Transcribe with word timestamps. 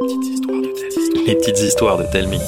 Les 0.00 0.06
petites 0.06 0.28
histoires 0.28 0.58
de 0.62 0.72
Telmi. 0.72 1.26
Les 1.26 1.36
petites 1.36 1.58
histoires 1.58 1.98
de 1.98 2.04
Telmi. 2.10 2.40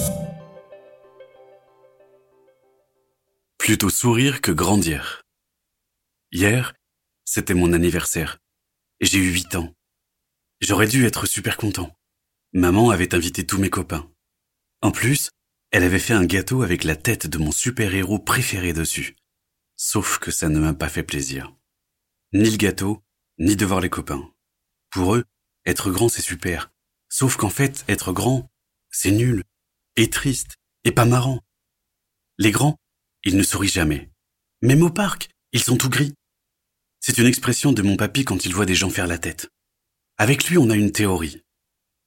Plutôt 3.59 3.91
sourire 3.91 4.41
que 4.41 4.53
grandir. 4.53 5.23
Hier, 6.31 6.75
c'était 7.25 7.55
mon 7.55 7.73
anniversaire. 7.73 8.39
Et 9.01 9.07
j'ai 9.07 9.19
eu 9.19 9.33
8 9.33 9.57
ans. 9.57 9.75
J'aurais 10.61 10.87
dû 10.87 11.05
être 11.07 11.27
super 11.27 11.57
content. 11.57 11.95
Maman 12.53 12.91
avait 12.91 13.15
invité 13.15 13.47
tous 13.47 13.59
mes 13.59 13.71
copains. 13.71 14.11
En 14.81 14.91
plus, 14.91 15.31
elle 15.71 15.85
avait 15.85 15.99
fait 15.99 16.15
un 16.15 16.25
gâteau 16.25 16.63
avec 16.63 16.85
la 16.85 16.97
tête 16.97 17.27
de 17.27 17.39
mon 17.39 17.53
super-héros 17.53 18.19
préféré 18.19 18.73
dessus. 18.73 19.17
Sauf 19.77 20.19
que 20.19 20.31
ça 20.31 20.49
ne 20.49 20.59
m'a 20.59 20.75
pas 20.75 20.89
fait 20.89 21.03
plaisir. 21.03 21.55
Ni 22.33 22.51
le 22.51 22.57
gâteau, 22.57 23.03
ni 23.39 23.57
de 23.57 23.67
voir 23.67 23.81
les 23.81 23.91
copains. 23.91 24.32
Pour 24.93 25.17
eux, 25.17 25.25
être 25.65 25.91
grand 25.91 26.09
c'est 26.09 26.23
super. 26.23 26.71
Sauf 27.09 27.37
qu'en 27.37 27.49
fait, 27.49 27.85
être 27.89 28.13
grand, 28.13 28.51
c'est 28.91 29.11
nul, 29.11 29.43
et 29.97 30.11
triste, 30.11 30.57
et 30.85 30.93
pas 30.93 31.07
marrant. 31.07 31.41
Les 32.39 32.51
grands, 32.51 32.77
ils 33.25 33.37
ne 33.37 33.43
sourient 33.43 33.69
jamais. 33.69 34.11
Même 34.61 34.83
au 34.83 34.91
parc, 34.91 35.31
ils 35.53 35.63
sont 35.63 35.77
tout 35.77 35.89
gris. 35.89 36.15
C'est 37.01 37.19
une 37.19 37.27
expression 37.27 37.73
de 37.73 37.83
mon 37.83 37.97
papy 37.97 38.25
quand 38.25 38.45
il 38.45 38.55
voit 38.55 38.67
des 38.67 38.75
gens 38.75 38.91
faire 38.91 39.07
la 39.07 39.19
tête. 39.19 39.49
Avec 40.19 40.49
lui, 40.49 40.59
on 40.59 40.71
a 40.71 40.77
une 40.77 40.93
théorie. 40.93 41.43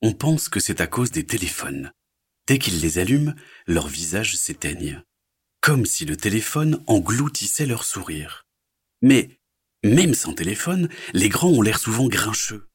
On 0.02 0.14
pense 0.14 0.48
que 0.48 0.60
c'est 0.60 0.80
à 0.80 0.88
cause 0.88 1.12
des 1.12 1.26
téléphones. 1.26 1.92
Dès 2.48 2.60
qu'ils 2.60 2.80
les 2.82 3.00
allument, 3.00 3.34
leurs 3.66 3.88
visages 3.88 4.38
s'éteignent. 4.38 5.02
Comme 5.62 5.86
si 5.86 6.06
le 6.06 6.16
téléphone 6.16 6.84
engloutissait 6.86 7.66
leur 7.66 7.84
sourire. 7.84 8.46
Mais, 9.02 9.40
même 9.84 10.14
sans 10.14 10.34
téléphone, 10.34 10.90
les 11.14 11.30
grands 11.30 11.50
ont 11.50 11.62
l'air 11.62 11.80
souvent 11.80 12.08
grincheux. 12.08 12.70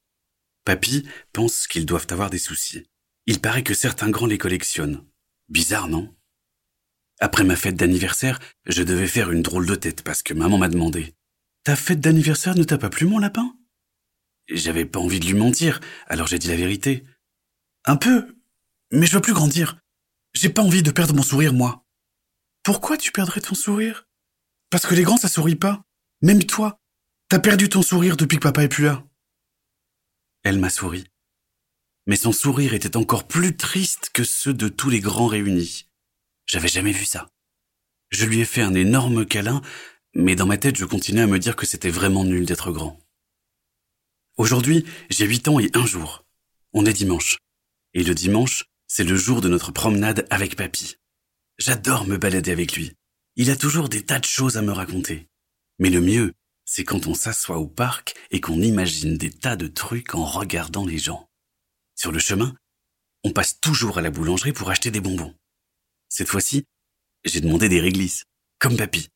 Papy 0.64 1.06
pense 1.32 1.66
qu'ils 1.66 1.86
doivent 1.86 2.06
avoir 2.10 2.30
des 2.30 2.38
soucis. 2.38 2.86
Il 3.26 3.40
paraît 3.40 3.62
que 3.62 3.74
certains 3.74 4.10
grands 4.10 4.26
les 4.26 4.38
collectionnent. 4.38 5.04
Bizarre, 5.48 5.88
non? 5.88 6.14
Après 7.20 7.44
ma 7.44 7.56
fête 7.56 7.76
d'anniversaire, 7.76 8.38
je 8.66 8.82
devais 8.82 9.06
faire 9.06 9.30
une 9.30 9.42
drôle 9.42 9.66
de 9.66 9.74
tête 9.74 10.02
parce 10.02 10.22
que 10.22 10.32
maman 10.32 10.58
m'a 10.58 10.68
demandé 10.68 11.14
Ta 11.64 11.76
fête 11.76 12.00
d'anniversaire 12.00 12.54
ne 12.54 12.64
t'a 12.64 12.78
pas 12.78 12.88
plu, 12.88 13.06
mon 13.06 13.18
lapin? 13.18 13.54
J'avais 14.48 14.86
pas 14.86 15.00
envie 15.00 15.20
de 15.20 15.26
lui 15.26 15.34
mentir, 15.34 15.80
alors 16.06 16.26
j'ai 16.26 16.38
dit 16.38 16.48
la 16.48 16.56
vérité. 16.56 17.04
Un 17.84 17.96
peu, 17.96 18.36
mais 18.90 19.06
je 19.06 19.14
veux 19.14 19.20
plus 19.20 19.34
grandir. 19.34 19.78
J'ai 20.32 20.48
pas 20.48 20.62
envie 20.62 20.82
de 20.82 20.90
perdre 20.90 21.14
mon 21.14 21.22
sourire, 21.22 21.52
moi. 21.52 21.84
Pourquoi 22.62 22.96
tu 22.96 23.12
perdrais 23.12 23.40
ton 23.40 23.54
sourire? 23.54 24.08
Parce 24.70 24.86
que 24.86 24.94
les 24.94 25.02
grands, 25.02 25.16
ça 25.16 25.28
sourit 25.28 25.56
pas. 25.56 25.82
Même 26.22 26.44
toi, 26.44 26.80
t'as 27.28 27.38
perdu 27.38 27.68
ton 27.68 27.82
sourire 27.82 28.16
depuis 28.16 28.36
que 28.36 28.42
papa 28.42 28.64
est 28.64 28.68
plus 28.68 28.84
là. 28.84 29.04
Elle 30.42 30.58
m'a 30.58 30.70
souri. 30.70 31.04
Mais 32.06 32.16
son 32.16 32.32
sourire 32.32 32.74
était 32.74 32.96
encore 32.96 33.26
plus 33.26 33.56
triste 33.56 34.10
que 34.12 34.24
ceux 34.24 34.54
de 34.54 34.68
tous 34.68 34.90
les 34.90 35.00
grands 35.00 35.26
réunis. 35.26 35.86
J'avais 36.46 36.68
jamais 36.68 36.92
vu 36.92 37.04
ça. 37.04 37.28
Je 38.10 38.24
lui 38.24 38.40
ai 38.40 38.44
fait 38.44 38.62
un 38.62 38.74
énorme 38.74 39.26
câlin, 39.26 39.62
mais 40.14 40.34
dans 40.34 40.46
ma 40.46 40.58
tête, 40.58 40.76
je 40.76 40.84
continuais 40.84 41.22
à 41.22 41.26
me 41.26 41.38
dire 41.38 41.56
que 41.56 41.66
c'était 41.66 41.90
vraiment 41.90 42.24
nul 42.24 42.46
d'être 42.46 42.72
grand. 42.72 42.98
Aujourd'hui, 44.36 44.84
j'ai 45.10 45.26
huit 45.26 45.46
ans 45.48 45.60
et 45.60 45.70
un 45.74 45.86
jour. 45.86 46.24
On 46.72 46.86
est 46.86 46.92
dimanche. 46.92 47.38
Et 47.94 48.02
le 48.02 48.14
dimanche, 48.14 48.64
c'est 48.86 49.04
le 49.04 49.16
jour 49.16 49.40
de 49.40 49.48
notre 49.48 49.70
promenade 49.70 50.26
avec 50.30 50.56
papy. 50.56 50.96
J'adore 51.58 52.06
me 52.06 52.16
balader 52.16 52.50
avec 52.50 52.74
lui. 52.74 52.94
Il 53.36 53.50
a 53.50 53.56
toujours 53.56 53.88
des 53.88 54.04
tas 54.04 54.18
de 54.18 54.24
choses 54.24 54.56
à 54.56 54.62
me 54.62 54.72
raconter. 54.72 55.28
Mais 55.78 55.90
le 55.90 56.00
mieux, 56.00 56.32
c'est 56.72 56.84
quand 56.84 57.08
on 57.08 57.14
s'assoit 57.14 57.58
au 57.58 57.66
parc 57.66 58.14
et 58.30 58.40
qu'on 58.40 58.62
imagine 58.62 59.16
des 59.18 59.32
tas 59.32 59.56
de 59.56 59.66
trucs 59.66 60.14
en 60.14 60.24
regardant 60.24 60.86
les 60.86 60.98
gens. 60.98 61.28
Sur 61.96 62.12
le 62.12 62.20
chemin, 62.20 62.54
on 63.24 63.32
passe 63.32 63.58
toujours 63.58 63.98
à 63.98 64.02
la 64.02 64.12
boulangerie 64.12 64.52
pour 64.52 64.70
acheter 64.70 64.92
des 64.92 65.00
bonbons. 65.00 65.34
Cette 66.08 66.28
fois-ci, 66.28 66.66
j'ai 67.24 67.40
demandé 67.40 67.68
des 67.68 67.80
réglisses, 67.80 68.22
comme 68.60 68.76
papy. 68.76 69.08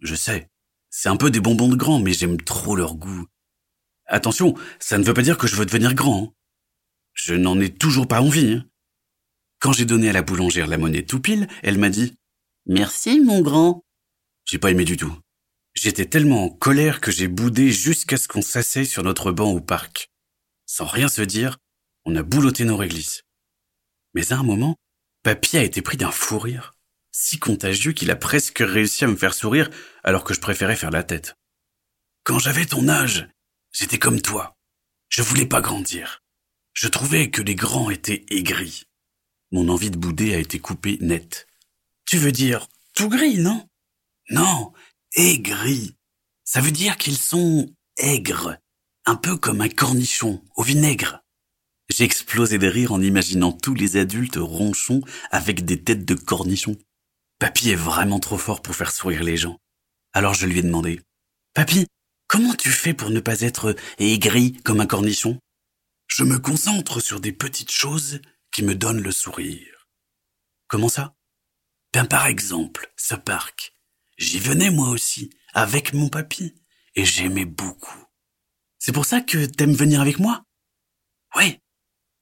Je 0.00 0.14
sais, 0.14 0.50
c'est 0.90 1.08
un 1.08 1.16
peu 1.16 1.30
des 1.30 1.40
bonbons 1.40 1.68
de 1.68 1.74
grands, 1.74 2.00
mais 2.00 2.12
j'aime 2.12 2.38
trop 2.38 2.76
leur 2.76 2.96
goût. 2.96 3.24
Attention, 4.04 4.54
ça 4.78 4.98
ne 4.98 5.04
veut 5.04 5.14
pas 5.14 5.22
dire 5.22 5.38
que 5.38 5.46
je 5.46 5.56
veux 5.56 5.64
devenir 5.64 5.94
grand. 5.94 6.24
Hein. 6.24 6.34
Je 7.14 7.32
n'en 7.32 7.58
ai 7.60 7.72
toujours 7.72 8.08
pas 8.08 8.20
envie. 8.20 8.52
Hein. 8.52 8.68
Quand 9.58 9.72
j'ai 9.72 9.86
donné 9.86 10.10
à 10.10 10.12
la 10.12 10.20
boulangère 10.20 10.66
la 10.66 10.76
monnaie 10.76 11.06
tout 11.06 11.20
pile, 11.20 11.48
elle 11.62 11.78
m'a 11.78 11.88
dit 11.88 12.18
Merci, 12.66 13.20
mon 13.20 13.40
grand. 13.40 13.86
J'ai 14.44 14.58
pas 14.58 14.70
aimé 14.70 14.84
du 14.84 14.98
tout. 14.98 15.18
J'étais 15.74 16.06
tellement 16.06 16.44
en 16.44 16.48
colère 16.50 17.00
que 17.00 17.10
j'ai 17.10 17.28
boudé 17.28 17.70
jusqu'à 17.70 18.16
ce 18.16 18.28
qu'on 18.28 18.42
s'asseye 18.42 18.86
sur 18.86 19.02
notre 19.02 19.32
banc 19.32 19.50
au 19.50 19.60
parc. 19.60 20.10
Sans 20.66 20.86
rien 20.86 21.08
se 21.08 21.22
dire, 21.22 21.58
on 22.04 22.16
a 22.16 22.22
boulotté 22.22 22.64
nos 22.64 22.76
réglisses. 22.76 23.22
Mais 24.14 24.32
à 24.32 24.38
un 24.38 24.42
moment, 24.42 24.76
Papy 25.22 25.56
a 25.58 25.62
été 25.62 25.82
pris 25.82 25.96
d'un 25.96 26.10
fou 26.10 26.38
rire, 26.38 26.72
si 27.12 27.38
contagieux 27.38 27.92
qu'il 27.92 28.10
a 28.10 28.16
presque 28.16 28.58
réussi 28.58 29.04
à 29.04 29.08
me 29.08 29.16
faire 29.16 29.34
sourire 29.34 29.70
alors 30.02 30.24
que 30.24 30.34
je 30.34 30.40
préférais 30.40 30.76
faire 30.76 30.90
la 30.90 31.02
tête. 31.02 31.34
Quand 32.24 32.38
j'avais 32.38 32.66
ton 32.66 32.88
âge, 32.88 33.28
j'étais 33.72 33.98
comme 33.98 34.20
toi. 34.20 34.56
Je 35.08 35.22
voulais 35.22 35.46
pas 35.46 35.60
grandir. 35.60 36.22
Je 36.72 36.88
trouvais 36.88 37.30
que 37.30 37.42
les 37.42 37.54
grands 37.54 37.90
étaient 37.90 38.24
aigris. 38.30 38.84
Mon 39.50 39.68
envie 39.68 39.90
de 39.90 39.98
bouder 39.98 40.34
a 40.34 40.38
été 40.38 40.60
coupée 40.60 40.98
net. 41.00 41.46
Tu 42.06 42.16
veux 42.18 42.32
dire 42.32 42.68
tout 42.94 43.08
gris, 43.08 43.38
non? 43.38 43.68
Non, 44.30 44.72
aigris. 45.14 45.94
Ça 46.44 46.60
veut 46.60 46.70
dire 46.70 46.96
qu'ils 46.96 47.18
sont 47.18 47.72
aigres, 47.98 48.56
un 49.06 49.16
peu 49.16 49.36
comme 49.36 49.60
un 49.60 49.68
cornichon 49.68 50.42
au 50.56 50.62
vinaigre. 50.62 51.20
J'ai 51.90 52.04
explosé 52.04 52.58
de 52.58 52.68
rire 52.68 52.92
en 52.92 53.02
imaginant 53.02 53.52
tous 53.52 53.74
les 53.74 53.96
adultes 53.96 54.38
ronchons 54.38 55.00
avec 55.30 55.64
des 55.64 55.82
têtes 55.82 56.04
de 56.04 56.14
cornichons. 56.14 56.76
Papy 57.38 57.70
est 57.70 57.76
vraiment 57.76 58.20
trop 58.20 58.38
fort 58.38 58.62
pour 58.62 58.76
faire 58.76 58.92
sourire 58.92 59.24
les 59.24 59.36
gens. 59.36 59.58
Alors 60.12 60.34
je 60.34 60.46
lui 60.46 60.60
ai 60.60 60.62
demandé, 60.62 61.00
Papy, 61.54 61.86
comment 62.28 62.54
tu 62.54 62.70
fais 62.70 62.94
pour 62.94 63.10
ne 63.10 63.20
pas 63.20 63.40
être 63.40 63.74
aigri 63.98 64.52
comme 64.64 64.80
un 64.80 64.86
cornichon? 64.86 65.38
Je 66.06 66.24
me 66.24 66.38
concentre 66.38 67.00
sur 67.00 67.20
des 67.20 67.32
petites 67.32 67.72
choses 67.72 68.20
qui 68.52 68.62
me 68.62 68.74
donne 68.74 69.00
le 69.00 69.12
sourire. 69.12 69.88
Comment 70.68 70.88
ça? 70.88 71.14
Ben 71.92 72.04
par 72.04 72.26
exemple, 72.26 72.92
ce 72.96 73.14
parc. 73.14 73.72
J'y 74.20 74.38
venais 74.38 74.70
moi 74.70 74.90
aussi, 74.90 75.30
avec 75.54 75.94
mon 75.94 76.10
papy, 76.10 76.54
et 76.94 77.06
j'aimais 77.06 77.46
beaucoup. 77.46 78.04
C'est 78.78 78.92
pour 78.92 79.06
ça 79.06 79.22
que 79.22 79.46
t'aimes 79.46 79.72
venir 79.72 80.02
avec 80.02 80.18
moi? 80.18 80.44
Oui. 81.36 81.58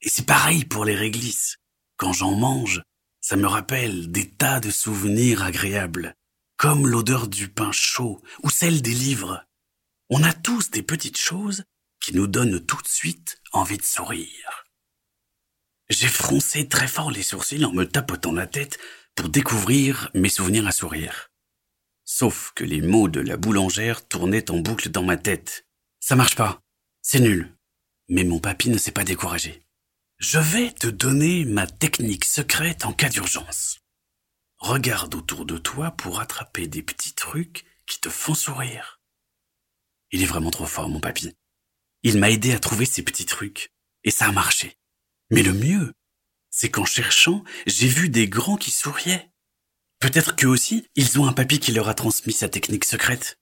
Et 0.01 0.09
c'est 0.09 0.25
pareil 0.25 0.65
pour 0.65 0.85
les 0.85 0.95
réglisses. 0.95 1.57
Quand 1.97 2.13
j'en 2.13 2.37
mange, 2.37 2.83
ça 3.21 3.35
me 3.35 3.49
rappelle 3.49 4.13
des 4.13 4.31
tas 4.31 4.61
de 4.61 4.71
souvenirs 4.71 5.43
agréables, 5.43 6.15
comme 6.57 6.87
l'odeur 6.87 7.27
du 7.27 7.49
pain 7.49 7.73
chaud 7.73 8.23
ou 8.45 8.49
celle 8.49 8.81
des 8.81 8.95
livres. 8.95 9.45
On 10.09 10.23
a 10.23 10.33
tous 10.33 10.71
des 10.71 10.85
petites 10.85 11.19
choses 11.19 11.65
qui 12.01 12.15
nous 12.15 12.29
donnent 12.29 12.65
tout 12.65 12.81
de 12.81 12.89
suite 12.89 13.43
envie 13.51 13.77
de 13.77 13.83
sourire. 13.83 14.65
J'ai 15.89 16.07
froncé 16.07 16.69
très 16.69 16.87
fort 16.87 17.11
les 17.11 17.25
sourcils 17.25 17.65
en 17.65 17.73
me 17.73 17.85
tapotant 17.85 18.33
la 18.33 18.47
tête 18.47 18.79
pour 19.17 19.31
découvrir 19.31 20.13
mes 20.15 20.29
souvenirs 20.29 20.69
à 20.69 20.73
sourire. 20.73 21.33
Sauf 22.11 22.53
que 22.55 22.65
les 22.65 22.81
mots 22.81 23.09
de 23.09 23.21
la 23.21 23.37
boulangère 23.37 24.09
tournaient 24.09 24.51
en 24.51 24.61
boucle 24.61 24.89
dans 24.89 25.03
ma 25.03 25.19
tête. 25.19 25.67
Ça 26.01 26.17
marche 26.17 26.37
pas. 26.37 26.63
C'est 27.03 27.21
nul. 27.21 27.55
Mais 28.09 28.25
mon 28.25 28.39
papy 28.39 28.71
ne 28.71 28.79
s'est 28.79 28.93
pas 28.93 29.05
découragé. 29.05 29.63
Je 30.17 30.39
vais 30.39 30.73
te 30.73 30.87
donner 30.87 31.45
ma 31.45 31.67
technique 31.67 32.25
secrète 32.25 32.87
en 32.87 32.95
cas 32.95 33.11
d'urgence. 33.11 33.81
Regarde 34.57 35.15
autour 35.17 35.45
de 35.45 35.59
toi 35.59 35.91
pour 35.91 36.19
attraper 36.19 36.67
des 36.67 36.83
petits 36.83 37.13
trucs 37.13 37.67
qui 37.87 38.01
te 38.01 38.09
font 38.09 38.35
sourire. 38.35 39.03
Il 40.11 40.23
est 40.23 40.27
vraiment 40.27 40.51
trop 40.51 40.65
fort, 40.65 40.89
mon 40.89 41.01
papy. 41.01 41.37
Il 42.05 42.19
m'a 42.19 42.31
aidé 42.31 42.55
à 42.55 42.59
trouver 42.59 42.87
ces 42.87 43.03
petits 43.03 43.27
trucs, 43.27 43.71
et 44.03 44.11
ça 44.11 44.29
a 44.29 44.33
marché. 44.33 44.79
Mais 45.31 45.43
le 45.43 45.53
mieux, 45.53 45.93
c'est 46.49 46.71
qu'en 46.71 46.87
cherchant, 46.87 47.45
j'ai 47.67 47.87
vu 47.87 48.09
des 48.09 48.31
grands 48.31 48.57
qui 48.57 48.71
souriaient. 48.71 49.28
Peut-être 50.01 50.37
qu'eux 50.37 50.49
aussi, 50.49 50.87
ils 50.95 51.19
ont 51.19 51.27
un 51.27 51.33
papy 51.33 51.59
qui 51.59 51.73
leur 51.73 51.89
a 51.89 51.95
transmis 51.95 52.33
sa 52.33 52.49
technique 52.49 52.85
secrète. 52.85 53.37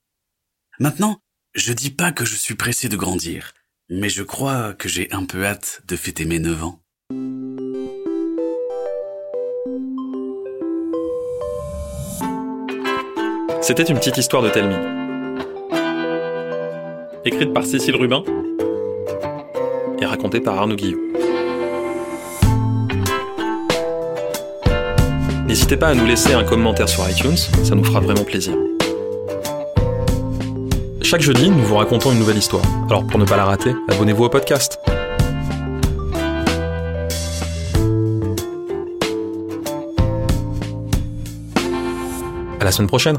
Maintenant, 0.79 1.19
je 1.55 1.75
dis 1.75 1.91
pas 1.91 2.13
que 2.13 2.25
je 2.25 2.35
suis 2.35 2.55
pressé 2.55 2.89
de 2.89 2.97
grandir, 2.97 3.53
mais 3.91 4.09
je 4.09 4.23
crois 4.23 4.73
que 4.73 4.89
j'ai 4.89 5.13
un 5.13 5.27
peu 5.27 5.45
hâte 5.45 5.83
de 5.87 5.97
fêter 5.97 6.25
mes 6.25 6.39
neuf 6.39 6.65
ans. 6.65 6.81
C'était 13.61 13.83
une 13.83 13.99
petite 13.99 14.17
histoire 14.17 14.43
de 14.43 14.49
Telmi. 14.49 14.77
Écrite 17.27 17.53
par 17.53 17.67
Cécile 17.67 17.97
Rubin 17.97 18.25
et 20.01 20.07
racontée 20.07 20.41
par 20.41 20.57
Arnaud 20.57 20.77
Guillot. 20.77 21.06
N'hésitez 25.57 25.79
pas 25.79 25.89
à 25.89 25.95
nous 25.95 26.05
laisser 26.05 26.35
un 26.35 26.45
commentaire 26.45 26.87
sur 26.87 27.09
iTunes, 27.09 27.39
ça 27.39 27.75
nous 27.75 27.83
fera 27.83 27.99
vraiment 27.99 28.25
plaisir. 28.25 28.53
Chaque 31.01 31.23
jeudi, 31.23 31.49
nous 31.49 31.63
vous 31.63 31.77
racontons 31.77 32.13
une 32.13 32.19
nouvelle 32.19 32.37
histoire. 32.37 32.63
Alors 32.91 33.07
pour 33.07 33.19
ne 33.19 33.25
pas 33.25 33.39
la 33.39 33.47
rater, 33.47 33.75
abonnez-vous 33.89 34.25
au 34.25 34.29
podcast. 34.29 34.79
À 42.61 42.65
la 42.65 42.71
semaine 42.71 42.89
prochaine 42.89 43.17